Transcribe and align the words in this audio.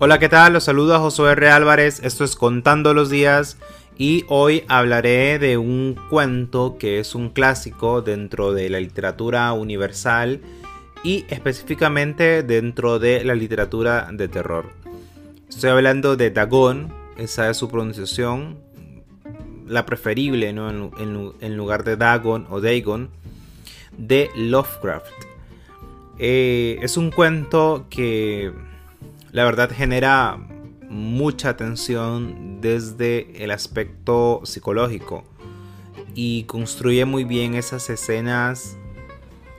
Hola, 0.00 0.18
¿qué 0.18 0.28
tal? 0.28 0.54
Los 0.54 0.64
saluda 0.64 0.98
Josué 0.98 1.30
R. 1.32 1.50
Álvarez, 1.50 2.00
esto 2.02 2.24
es 2.24 2.34
Contando 2.34 2.94
los 2.94 3.10
Días 3.10 3.58
y 3.96 4.24
hoy 4.28 4.64
hablaré 4.66 5.38
de 5.38 5.56
un 5.56 5.96
cuento 6.10 6.78
que 6.78 6.98
es 6.98 7.14
un 7.14 7.30
clásico 7.30 8.02
dentro 8.02 8.52
de 8.52 8.68
la 8.70 8.80
literatura 8.80 9.52
universal 9.52 10.40
y 11.04 11.24
específicamente 11.28 12.42
dentro 12.42 12.98
de 12.98 13.22
la 13.22 13.36
literatura 13.36 14.08
de 14.12 14.26
terror. 14.26 14.72
Estoy 15.48 15.70
hablando 15.70 16.16
de 16.16 16.32
Dagon, 16.32 16.92
esa 17.16 17.48
es 17.48 17.56
su 17.56 17.68
pronunciación, 17.68 18.58
la 19.64 19.86
preferible 19.86 20.48
en, 20.48 21.56
lugar 21.56 21.84
de 21.84 21.96
Dagon 21.96 22.48
o 22.50 22.60
Dagon, 22.60 23.10
de 23.96 24.28
Lovecraft. 24.34 25.06
Eh, 26.18 26.80
es 26.82 26.96
un 26.96 27.12
cuento 27.12 27.86
que 27.88 28.52
la 29.34 29.44
verdad 29.44 29.68
genera 29.74 30.38
mucha 30.88 31.56
tensión 31.56 32.60
desde 32.60 33.42
el 33.42 33.50
aspecto 33.50 34.42
psicológico 34.44 35.24
y 36.14 36.44
construye 36.44 37.04
muy 37.04 37.24
bien 37.24 37.54
esas 37.54 37.90
escenas 37.90 38.76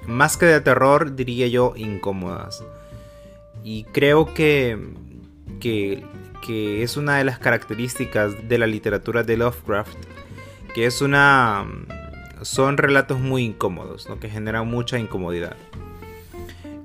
más 0.07 0.37
que 0.37 0.45
de 0.45 0.61
terror 0.61 1.17
diría 1.17 1.47
yo 1.47 1.73
incómodas. 1.75 2.63
Y 3.65 3.83
creo 3.85 4.33
que, 4.33 4.79
que, 5.59 6.05
que 6.45 6.81
es 6.81 6.95
una 6.95 7.17
de 7.17 7.25
las 7.25 7.37
características 7.37 8.47
de 8.47 8.57
la 8.57 8.67
literatura 8.67 9.23
de 9.23 9.35
Lovecraft 9.35 9.97
que 10.73 10.85
es 10.85 11.01
una 11.01 11.65
son 12.43 12.77
relatos 12.77 13.19
muy 13.19 13.43
incómodos 13.43 14.07
que 14.21 14.29
generan 14.29 14.69
mucha 14.69 14.97
incomodidad. 14.99 15.57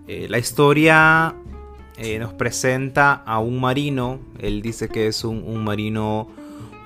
Eh, 0.08 0.26
la 0.28 0.38
historia 0.38 1.36
eh, 2.02 2.18
nos 2.18 2.32
presenta 2.32 3.12
a 3.12 3.40
un 3.40 3.60
marino, 3.60 4.20
él 4.38 4.62
dice 4.62 4.88
que 4.88 5.06
es 5.06 5.22
un, 5.22 5.62
marino 5.62 6.28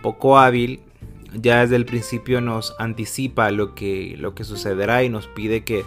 poco 0.02 0.38
hábil, 0.38 0.80
ya 1.32 1.60
desde 1.60 1.76
el 1.76 1.86
principio 1.86 2.40
nos 2.40 2.74
anticipa 2.80 3.52
lo 3.52 3.76
que, 3.76 4.16
lo 4.18 4.34
que 4.34 4.42
sucederá 4.42 5.04
y 5.04 5.08
nos 5.08 5.28
pide 5.28 5.62
que, 5.62 5.84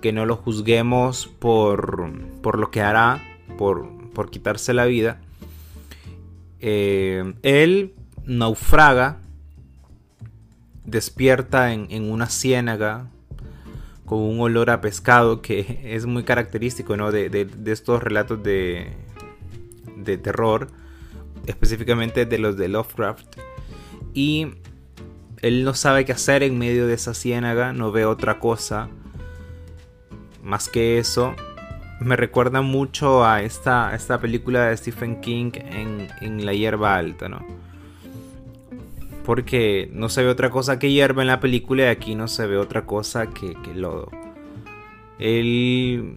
que 0.00 0.12
no 0.12 0.26
lo 0.26 0.36
juzguemos 0.36 1.26
por, 1.26 2.12
por, 2.40 2.56
lo 2.56 2.70
que 2.70 2.82
hará, 2.82 3.20
por, 3.58 3.88
por 4.10 4.30
quitarse 4.30 4.72
la 4.72 4.84
vida. 4.84 5.20
Eh, 6.60 7.34
él 7.42 7.94
naufraga, 8.26 9.18
despierta 10.84 11.72
en, 11.72 11.88
en 11.90 12.12
una 12.12 12.28
ciénaga 12.28 13.08
con 14.06 14.18
un 14.20 14.40
olor 14.40 14.70
a 14.70 14.80
pescado 14.80 15.42
que 15.42 15.80
es 15.94 16.06
muy 16.06 16.24
característico 16.24 16.96
de, 17.10 17.48
estos 17.66 18.02
relatos 18.02 18.42
de, 18.42 18.92
de 19.96 20.18
terror, 20.18 20.68
específicamente 21.46 22.26
de 22.26 22.38
los 22.38 22.56
de 22.56 22.68
Lovecraft. 22.68 23.38
Y 24.14 24.54
él 25.40 25.64
no 25.64 25.74
sabe 25.74 26.04
qué 26.04 26.12
hacer 26.12 26.42
en 26.42 26.58
medio 26.58 26.86
de 26.86 26.94
esa 26.94 27.14
ciénaga, 27.14 27.72
no 27.72 27.90
ve 27.92 28.04
otra 28.04 28.38
cosa 28.38 28.88
más 30.42 30.68
que 30.68 30.98
eso. 30.98 31.34
Me 32.00 32.16
recuerda 32.16 32.62
mucho 32.62 33.24
a 33.24 33.42
esta, 33.42 33.94
esta 33.94 34.20
película 34.20 34.66
de 34.66 34.76
Stephen 34.76 35.20
King 35.20 35.52
en, 35.54 36.08
en 36.20 36.44
La 36.44 36.52
hierba 36.52 36.96
alta, 36.96 37.28
¿no? 37.28 37.46
Porque 39.24 39.88
no 39.92 40.08
se 40.08 40.22
ve 40.22 40.28
otra 40.28 40.50
cosa 40.50 40.78
que 40.78 40.90
hierba 40.90 41.22
en 41.22 41.28
la 41.28 41.40
película 41.40 41.84
y 41.84 41.86
aquí 41.86 42.14
no 42.14 42.28
se 42.28 42.46
ve 42.46 42.56
otra 42.56 42.86
cosa 42.86 43.28
que, 43.30 43.54
lodo. 43.74 44.10
Él 45.18 46.16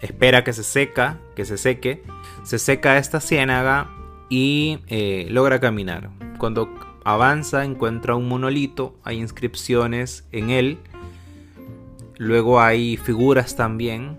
espera 0.00 0.44
que 0.44 0.52
se 0.52 0.62
seca, 0.62 1.18
que 1.34 1.44
se 1.44 1.58
seque, 1.58 2.02
se 2.44 2.58
seca 2.58 2.98
esta 2.98 3.20
ciénaga 3.20 3.90
y 4.28 4.78
eh, 4.86 5.26
logra 5.30 5.60
caminar. 5.60 6.10
Cuando 6.38 6.72
avanza 7.04 7.64
encuentra 7.64 8.14
un 8.14 8.28
monolito, 8.28 8.96
hay 9.02 9.18
inscripciones 9.18 10.26
en 10.32 10.50
él, 10.50 10.78
luego 12.18 12.60
hay 12.60 12.96
figuras 12.96 13.56
también 13.56 14.18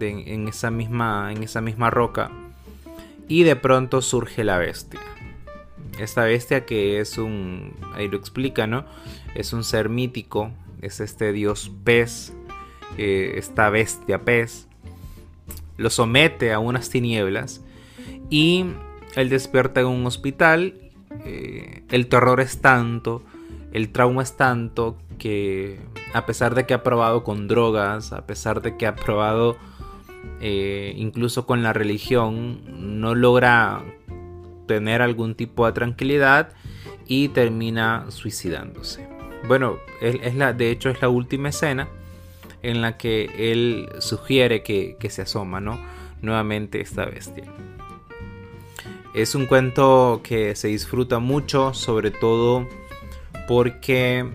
en, 0.00 0.48
esa 0.48 0.70
misma, 0.70 1.32
en 1.32 1.42
esa 1.42 1.60
misma 1.60 1.90
roca 1.90 2.30
y 3.28 3.44
de 3.44 3.56
pronto 3.56 4.02
surge 4.02 4.42
la 4.42 4.58
bestia 4.58 5.00
esta 5.98 6.24
bestia 6.24 6.64
que 6.64 7.00
es 7.00 7.18
un, 7.18 7.74
ahí 7.94 8.08
lo 8.08 8.16
explica, 8.16 8.66
¿no? 8.66 8.84
Es 9.34 9.52
un 9.52 9.64
ser 9.64 9.88
mítico, 9.88 10.50
es 10.80 11.00
este 11.00 11.32
dios 11.32 11.70
pez, 11.84 12.32
eh, 12.98 13.34
esta 13.36 13.70
bestia 13.70 14.22
pez, 14.24 14.68
lo 15.76 15.90
somete 15.90 16.52
a 16.52 16.58
unas 16.58 16.90
tinieblas 16.90 17.62
y 18.30 18.66
él 19.14 19.28
despierta 19.28 19.80
en 19.80 19.86
un 19.86 20.06
hospital, 20.06 20.74
eh, 21.24 21.82
el 21.90 22.08
terror 22.08 22.40
es 22.40 22.60
tanto, 22.60 23.22
el 23.72 23.90
trauma 23.90 24.22
es 24.22 24.36
tanto 24.36 24.98
que 25.18 25.78
a 26.14 26.26
pesar 26.26 26.54
de 26.54 26.66
que 26.66 26.74
ha 26.74 26.82
probado 26.82 27.24
con 27.24 27.48
drogas, 27.48 28.12
a 28.12 28.26
pesar 28.26 28.60
de 28.60 28.76
que 28.76 28.86
ha 28.86 28.96
probado 28.96 29.56
eh, 30.40 30.94
incluso 30.96 31.46
con 31.46 31.62
la 31.62 31.72
religión, 31.72 32.60
no 33.00 33.14
logra 33.14 33.82
tener 34.66 35.02
algún 35.02 35.34
tipo 35.34 35.66
de 35.66 35.72
tranquilidad 35.72 36.52
y 37.06 37.28
termina 37.28 38.06
suicidándose. 38.08 39.08
Bueno, 39.46 39.78
es 40.00 40.34
la, 40.34 40.52
de 40.52 40.70
hecho 40.70 40.88
es 40.90 41.02
la 41.02 41.08
última 41.08 41.48
escena 41.48 41.88
en 42.62 42.80
la 42.80 42.96
que 42.96 43.30
él 43.36 43.88
sugiere 43.98 44.62
que, 44.62 44.96
se 45.10 45.22
asoma, 45.22 45.60
¿no? 45.60 45.80
Nuevamente 46.20 46.80
esta 46.80 47.04
bestia. 47.04 47.44
Es 49.14 49.34
un 49.34 49.46
cuento 49.46 50.20
que 50.22 50.54
se 50.54 50.68
disfruta 50.68 51.18
mucho, 51.18 51.74
sobre 51.74 52.10
todo 52.10 52.68
porque 53.48 54.30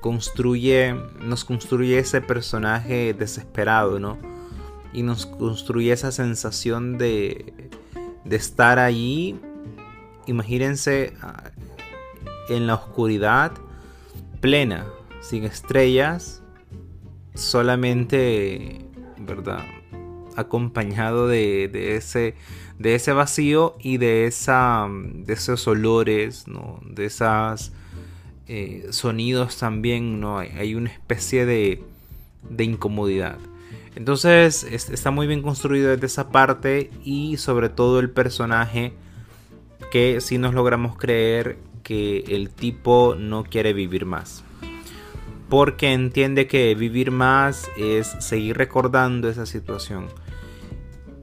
construye, 0.00 0.94
nos 1.20 1.44
construye 1.44 1.98
ese 1.98 2.20
personaje 2.20 3.14
desesperado, 3.14 3.98
¿no? 3.98 4.18
Y 4.92 5.02
nos 5.02 5.26
construye 5.26 5.92
esa 5.92 6.10
sensación 6.10 6.98
de, 6.98 7.70
de 8.24 8.36
estar 8.36 8.78
allí, 8.78 9.38
imagínense 10.26 11.14
ah, 11.22 11.50
en 12.48 12.66
la 12.66 12.74
oscuridad 12.74 13.52
plena, 14.40 14.86
sin 15.20 15.44
estrellas, 15.44 16.42
solamente, 17.34 18.84
¿verdad? 19.18 19.64
Acompañado 20.36 21.28
de, 21.28 21.96
ese, 21.96 22.34
de 22.78 22.94
ese 22.94 23.12
vacío 23.12 23.76
y 23.80 23.96
de, 23.96 24.26
esa, 24.26 24.86
de 24.90 25.32
esos 25.32 25.66
olores, 25.66 26.46
¿no? 26.46 26.80
De 26.84 27.06
esos 27.06 27.72
eh, 28.46 28.86
sonidos 28.90 29.58
también, 29.58 30.20
¿no? 30.20 30.38
Hay 30.38 30.74
una 30.74 30.90
especie 30.90 31.44
de, 31.46 31.82
de 32.48 32.64
incomodidad. 32.64 33.38
Entonces 33.94 34.64
está 34.64 35.10
muy 35.10 35.26
bien 35.26 35.42
construido 35.42 35.90
desde 35.90 36.06
esa 36.06 36.30
parte 36.30 36.90
y 37.04 37.36
sobre 37.36 37.68
todo 37.68 38.00
el 38.00 38.10
personaje 38.10 38.92
que 39.90 40.20
si 40.20 40.38
nos 40.38 40.54
logramos 40.54 40.96
creer 40.96 41.58
que 41.82 42.24
el 42.28 42.50
tipo 42.50 43.16
no 43.18 43.44
quiere 43.44 43.72
vivir 43.72 44.04
más. 44.04 44.44
Porque 45.48 45.92
entiende 45.92 46.46
que 46.46 46.74
vivir 46.74 47.10
más 47.10 47.70
es 47.78 48.14
seguir 48.20 48.58
recordando 48.58 49.30
esa 49.30 49.46
situación. 49.46 50.06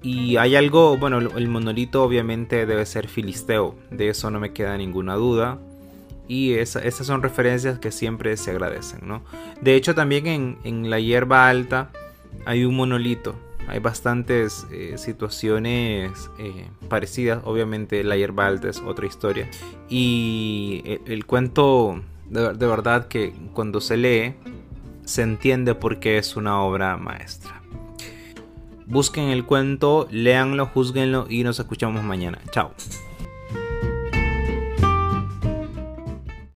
Y 0.01 0.37
hay 0.37 0.55
algo, 0.55 0.97
bueno, 0.97 1.19
el 1.19 1.47
monolito 1.47 2.03
obviamente 2.03 2.65
debe 2.65 2.85
ser 2.85 3.07
filisteo, 3.07 3.75
de 3.91 4.09
eso 4.09 4.29
no 4.31 4.39
me 4.39 4.53
queda 4.53 4.77
ninguna 4.77 5.15
duda. 5.15 5.59
Y 6.27 6.53
esas 6.53 7.05
son 7.05 7.21
referencias 7.21 7.77
que 7.77 7.91
siempre 7.91 8.35
se 8.37 8.49
agradecen, 8.49 9.07
¿no? 9.07 9.23
De 9.61 9.75
hecho 9.75 9.93
también 9.93 10.25
en, 10.25 10.57
en 10.63 10.89
la 10.89 10.99
hierba 10.99 11.47
alta 11.47 11.91
hay 12.45 12.65
un 12.65 12.75
monolito. 12.75 13.35
Hay 13.67 13.79
bastantes 13.79 14.67
eh, 14.71 14.97
situaciones 14.97 16.29
eh, 16.37 16.67
parecidas. 16.87 17.41
Obviamente 17.45 18.03
la 18.03 18.15
hierba 18.15 18.47
alta 18.47 18.69
es 18.69 18.79
otra 18.79 19.07
historia. 19.07 19.49
Y 19.89 20.83
eh, 20.85 21.01
el, 21.07 21.25
cuento, 21.25 22.01
de, 22.29 22.53
de, 22.53 22.67
verdad 22.67 23.07
que 23.07 23.33
cuando 23.53 23.81
se 23.81 23.97
lee, 23.97 24.35
se 25.03 25.23
entiende 25.23 25.73
por 25.73 25.99
qué 25.99 26.17
es 26.17 26.35
una 26.35 26.61
obra 26.61 26.97
maestra. 26.97 27.61
Busquen 28.85 29.29
el 29.29 29.45
cuento, 29.45 30.07
léanlo, 30.11 30.67
juzguenlo 30.67 31.25
y 31.27 31.43
nos 31.43 31.59
escuchamos 31.59 32.03
mañana. 32.03 32.39
Chao. 32.51 32.71